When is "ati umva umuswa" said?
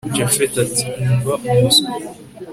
0.65-1.89